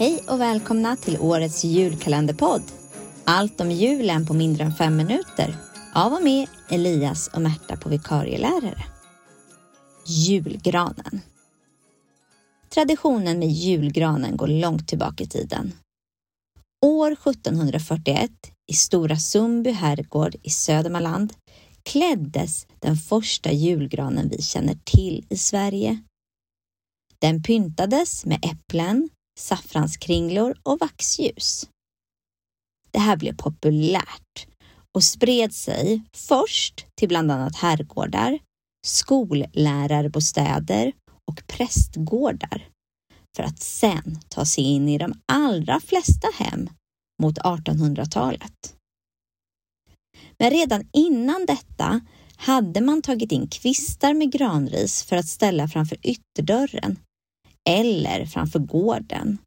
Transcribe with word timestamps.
Hej 0.00 0.24
och 0.28 0.40
välkomna 0.40 0.96
till 0.96 1.18
årets 1.20 1.64
julkalenderpodd. 1.64 2.62
Allt 3.24 3.60
om 3.60 3.70
julen 3.70 4.26
på 4.26 4.34
mindre 4.34 4.64
än 4.64 4.74
fem 4.74 4.96
minuter. 4.96 5.56
Av 5.94 6.12
och 6.12 6.22
med 6.22 6.48
Elias 6.70 7.28
och 7.28 7.42
Märta 7.42 7.76
på 7.76 7.88
vikarielärare. 7.88 8.84
Julgranen. 10.06 11.20
Traditionen 12.68 13.38
med 13.38 13.48
julgranen 13.48 14.36
går 14.36 14.46
långt 14.46 14.88
tillbaka 14.88 15.24
i 15.24 15.26
tiden. 15.26 15.72
År 16.86 17.12
1741 17.12 18.30
i 18.66 18.74
Stora 18.74 19.16
Sundby 19.16 19.70
herrgård 19.70 20.36
i 20.42 20.50
Södermanland 20.50 21.32
kläddes 21.82 22.66
den 22.78 22.96
första 22.96 23.52
julgranen 23.52 24.28
vi 24.28 24.42
känner 24.42 24.78
till 24.84 25.26
i 25.28 25.36
Sverige. 25.36 26.02
Den 27.18 27.42
pyntades 27.42 28.26
med 28.26 28.44
äpplen, 28.44 29.08
saffranskringlor 29.40 30.56
och 30.62 30.80
vaxljus. 30.80 31.68
Det 32.90 32.98
här 32.98 33.16
blev 33.16 33.36
populärt 33.36 34.46
och 34.94 35.04
spred 35.04 35.54
sig 35.54 36.02
först 36.12 36.86
till 36.94 37.08
bland 37.08 37.32
annat 37.32 37.56
herrgårdar, 37.56 38.38
skollärarbostäder 38.86 40.92
och 41.30 41.46
prästgårdar 41.46 42.68
för 43.36 43.42
att 43.42 43.62
sen 43.62 44.20
ta 44.28 44.44
sig 44.44 44.64
in 44.64 44.88
i 44.88 44.98
de 44.98 45.14
allra 45.32 45.80
flesta 45.80 46.28
hem 46.34 46.70
mot 47.22 47.38
1800-talet. 47.38 48.74
Men 50.38 50.50
redan 50.50 50.88
innan 50.92 51.46
detta 51.46 52.00
hade 52.36 52.80
man 52.80 53.02
tagit 53.02 53.32
in 53.32 53.48
kvistar 53.48 54.14
med 54.14 54.32
granris 54.32 55.02
för 55.02 55.16
att 55.16 55.28
ställa 55.28 55.68
framför 55.68 55.96
ytterdörren 56.02 56.96
eller 57.70 58.26
framför 58.26 58.58
gården. 58.58 59.38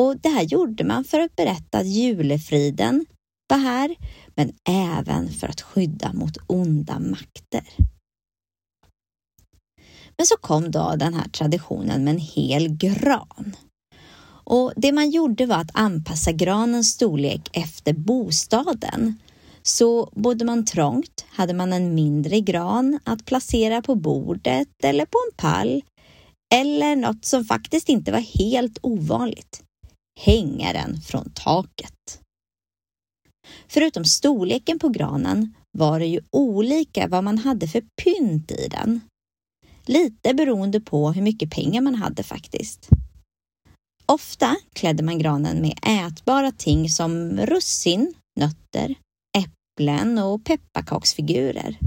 Och 0.00 0.16
det 0.16 0.28
här 0.28 0.42
gjorde 0.42 0.84
man 0.84 1.04
för 1.04 1.20
att 1.20 1.36
berätta 1.36 1.78
att 1.78 1.86
julefriden 1.86 3.06
var 3.48 3.58
här, 3.58 3.94
men 4.34 4.52
även 4.68 5.30
för 5.30 5.48
att 5.48 5.60
skydda 5.60 6.12
mot 6.12 6.36
onda 6.46 6.98
makter. 6.98 7.64
Men 10.16 10.26
så 10.26 10.36
kom 10.36 10.70
då 10.70 10.94
den 10.96 11.14
här 11.14 11.28
traditionen 11.28 12.04
med 12.04 12.14
en 12.14 12.20
hel 12.20 12.68
gran. 12.68 13.56
Och 14.46 14.72
det 14.76 14.92
man 14.92 15.10
gjorde 15.10 15.46
var 15.46 15.56
att 15.56 15.70
anpassa 15.74 16.32
granens 16.32 16.90
storlek 16.90 17.50
efter 17.52 17.92
bostaden. 17.92 19.18
Så 19.62 20.10
bodde 20.12 20.44
man 20.44 20.64
trångt 20.64 21.26
hade 21.30 21.54
man 21.54 21.72
en 21.72 21.94
mindre 21.94 22.40
gran 22.40 23.00
att 23.04 23.24
placera 23.24 23.82
på 23.82 23.94
bordet 23.94 24.68
eller 24.82 25.06
på 25.06 25.18
en 25.28 25.36
pall 25.36 25.82
eller 26.54 26.96
något 26.96 27.24
som 27.24 27.44
faktiskt 27.44 27.88
inte 27.88 28.12
var 28.12 28.18
helt 28.18 28.78
ovanligt, 28.82 29.62
hängaren 30.20 31.00
från 31.00 31.30
taket. 31.30 32.20
Förutom 33.68 34.04
storleken 34.04 34.78
på 34.78 34.88
granen 34.88 35.54
var 35.78 36.00
det 36.00 36.06
ju 36.06 36.20
olika 36.30 37.08
vad 37.08 37.24
man 37.24 37.38
hade 37.38 37.68
för 37.68 37.82
pynt 38.02 38.50
i 38.50 38.68
den. 38.68 39.00
Lite 39.86 40.34
beroende 40.34 40.80
på 40.80 41.12
hur 41.12 41.22
mycket 41.22 41.50
pengar 41.50 41.80
man 41.80 41.94
hade 41.94 42.22
faktiskt. 42.22 42.88
Ofta 44.06 44.56
klädde 44.72 45.02
man 45.02 45.18
granen 45.18 45.60
med 45.60 45.78
ätbara 45.82 46.52
ting 46.52 46.88
som 46.88 47.36
russin, 47.36 48.14
nötter, 48.40 48.94
äpplen 49.38 50.18
och 50.18 50.44
pepparkaksfigurer. 50.44 51.78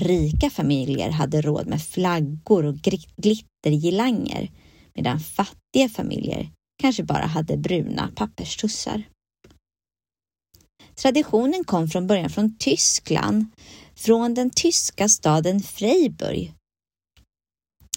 Rika 0.00 0.50
familjer 0.50 1.10
hade 1.10 1.40
råd 1.40 1.66
med 1.66 1.82
flaggor 1.82 2.64
och 2.64 2.76
glittergirlanger 3.16 4.50
medan 4.94 5.20
fattiga 5.20 5.88
familjer 5.88 6.50
kanske 6.82 7.02
bara 7.02 7.26
hade 7.26 7.56
bruna 7.56 8.10
papperstussar. 8.16 9.02
Traditionen 10.94 11.64
kom 11.64 11.88
från 11.88 12.06
början 12.06 12.30
från 12.30 12.56
Tyskland, 12.58 13.46
från 13.94 14.34
den 14.34 14.50
tyska 14.50 15.08
staden 15.08 15.60
Freiburg. 15.60 16.52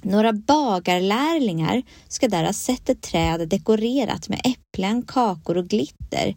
Några 0.03 0.33
bagarlärlingar 0.33 1.83
ska 2.07 2.27
där 2.27 2.43
ha 2.43 2.53
sett 2.53 2.89
ett 2.89 3.01
träd 3.01 3.49
dekorerat 3.49 4.29
med 4.29 4.41
äpplen, 4.43 5.01
kakor 5.01 5.57
och 5.57 5.67
glitter 5.67 6.35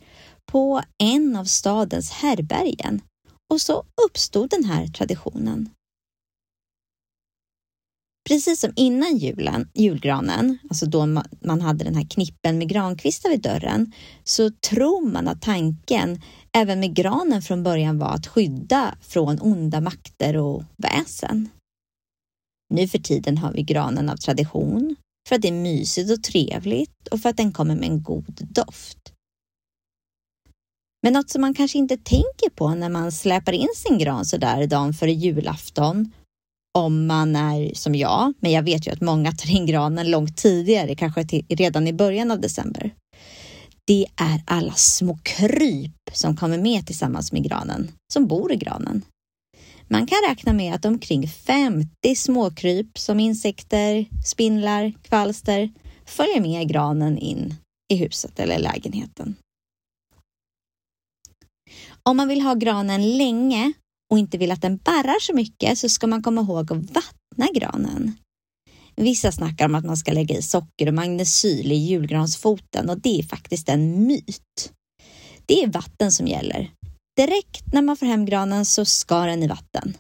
på 0.53 0.83
en 0.99 1.37
av 1.37 1.45
stadens 1.45 2.11
härbergen 2.11 3.01
och 3.55 3.61
så 3.61 3.85
uppstod 4.07 4.51
den 4.51 4.65
här 4.65 4.87
traditionen. 4.87 5.71
Precis 8.29 8.61
som 8.61 8.73
innan 8.77 9.17
julen, 9.17 9.69
julgranen, 9.75 10.59
alltså 10.71 10.87
då 10.87 11.07
man 11.41 11.61
hade 11.61 11.85
den 11.85 11.95
här 11.95 12.07
knippen 12.11 12.59
med 12.59 12.69
grankvistar 12.69 13.31
vid 13.31 13.43
dörren, 13.43 13.93
så 14.25 14.51
tror 14.51 15.07
man 15.07 15.29
att 15.29 15.43
tanken 15.43 16.23
även 16.53 16.81
med 16.81 16.95
granen 16.95 17.43
från 17.43 17.63
början 17.63 17.99
var 17.99 18.15
att 18.15 18.27
skydda 18.27 18.95
från 19.01 19.41
onda 19.41 19.81
makter 19.81 20.37
och 20.37 20.63
väsen. 20.77 21.49
Nu 22.75 22.89
för 22.89 22.99
tiden 22.99 23.39
har 23.39 23.53
vi 23.53 23.63
granen 23.63 24.09
av 24.09 24.17
tradition, 24.17 24.97
för 25.29 25.37
att 25.37 25.43
det 25.43 25.49
är 25.49 25.53
mysigt 25.53 26.11
och 26.11 26.23
trevligt 26.23 27.09
och 27.09 27.21
för 27.21 27.29
att 27.29 27.37
den 27.37 27.53
kommer 27.53 27.75
med 27.75 27.89
en 27.89 28.03
god 28.03 28.41
doft. 28.41 29.14
Men 31.05 31.13
något 31.13 31.31
som 31.31 31.41
man 31.41 31.55
kanske 31.55 31.79
inte 31.79 31.97
tänker 31.97 32.51
på 32.55 32.75
när 32.75 32.89
man 32.89 33.13
släpar 33.13 33.53
in 33.53 33.69
sin 33.77 33.99
gran 33.99 34.25
så 34.25 34.37
där 34.37 34.67
dagen 34.67 34.95
före 34.95 35.13
julafton, 35.13 36.13
om 36.79 37.07
man 37.07 37.37
är 37.37 37.75
som 37.75 37.95
jag, 37.95 38.33
men 38.41 38.53
jag 38.53 38.63
vet 38.63 38.87
ju 38.87 38.91
att 38.91 39.01
många 39.01 39.33
tar 39.33 39.51
in 39.51 39.67
granen 39.67 40.11
långt 40.11 40.37
tidigare, 40.37 40.95
kanske 40.95 41.25
till, 41.25 41.47
redan 41.49 41.89
i 41.89 41.93
början 41.93 42.31
av 42.31 42.41
december. 42.41 42.95
Det 43.87 44.07
är 44.17 44.43
alla 44.45 44.73
små 44.73 45.19
kryp 45.23 46.11
som 46.13 46.37
kommer 46.37 46.59
med 46.59 46.87
tillsammans 46.87 47.33
med 47.33 47.45
granen, 47.45 47.91
som 48.13 48.27
bor 48.27 48.53
i 48.53 48.57
granen. 48.57 49.03
Man 49.89 50.07
kan 50.07 50.19
räkna 50.29 50.53
med 50.53 50.75
att 50.75 50.85
omkring 50.85 51.29
50 51.29 52.15
småkryp 52.17 52.99
som 52.99 53.21
insekter, 53.21 54.07
spindlar, 54.27 54.93
kvalster 55.03 55.73
följer 56.07 56.41
med 56.41 56.69
granen 56.69 57.19
in 57.19 57.55
i 57.93 57.97
huset 57.97 58.41
eller 58.41 58.59
lägenheten. 58.59 59.37
Om 62.03 62.17
man 62.17 62.29
vill 62.29 62.41
ha 62.41 62.55
granen 62.55 63.17
länge 63.17 63.73
och 64.11 64.19
inte 64.19 64.39
vill 64.39 64.53
att 64.53 64.63
den 64.63 64.77
barrar 64.77 65.21
så 65.21 65.35
mycket 65.35 65.79
så 65.79 65.89
ska 65.89 66.07
man 66.07 66.23
komma 66.23 66.41
ihåg 66.41 66.73
att 66.73 66.91
vattna 66.91 67.49
granen. 67.55 68.17
Vissa 68.97 69.33
snackar 69.33 69.65
om 69.65 69.75
att 69.75 69.85
man 69.85 69.97
ska 69.97 70.13
lägga 70.13 70.37
i 70.37 70.43
socker 70.43 70.89
och 70.89 70.95
magnesyl 70.95 71.73
i 71.73 71.75
julgransfoten 71.75 72.91
och 72.91 73.01
det 73.01 73.19
är 73.19 73.23
faktiskt 73.23 73.69
en 73.69 74.07
myt. 74.07 74.73
Det 75.47 75.63
är 75.63 75.67
vatten 75.67 76.13
som 76.13 76.27
gäller. 76.27 76.71
Direkt 77.17 77.73
när 77.73 77.83
man 77.83 77.97
får 77.97 78.07
hem 78.07 78.27
granen 78.27 78.65
så 78.65 78.85
ska 78.85 79.21
den 79.21 79.43
i 79.43 79.47
vatten. 79.47 79.97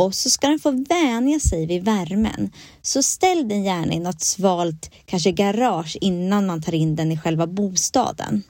Och 0.00 0.14
så 0.14 0.30
ska 0.30 0.48
den 0.48 0.58
få 0.58 0.70
vänja 0.70 1.40
sig 1.40 1.66
vid 1.66 1.84
värmen. 1.84 2.52
Så 2.82 3.02
ställ 3.02 3.48
den 3.48 3.62
gärna 3.62 3.94
i 3.94 3.98
något 3.98 4.20
svalt, 4.20 4.90
kanske 5.04 5.32
garage 5.32 5.96
innan 6.00 6.46
man 6.46 6.62
tar 6.62 6.74
in 6.74 6.96
den 6.96 7.12
i 7.12 7.18
själva 7.18 7.46
bostaden. 7.46 8.42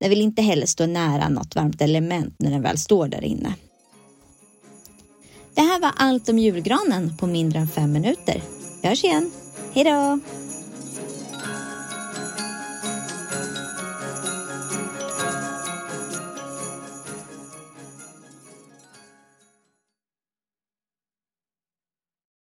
Den 0.00 0.10
vill 0.10 0.20
inte 0.20 0.42
heller 0.42 0.66
stå 0.66 0.86
nära 0.86 1.28
något 1.28 1.56
varmt 1.56 1.82
element 1.82 2.34
när 2.38 2.50
den 2.50 2.62
väl 2.62 2.78
står 2.78 3.08
där 3.08 3.24
inne. 3.24 3.54
Det 5.54 5.60
här 5.60 5.80
var 5.80 5.92
allt 5.96 6.28
om 6.28 6.38
julgranen 6.38 7.16
på 7.16 7.26
mindre 7.26 7.58
än 7.58 7.68
fem 7.68 7.92
minuter. 7.92 8.42
Vi 8.82 8.88
hörs 8.88 9.04
igen. 9.04 9.30
Hej 9.74 9.84
då! 9.84 10.18